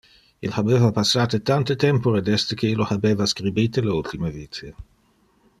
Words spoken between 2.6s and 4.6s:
que illo habeva scribite le ultime